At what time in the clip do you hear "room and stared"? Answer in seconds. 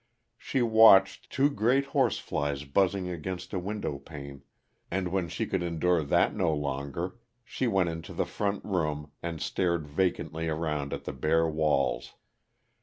8.65-9.85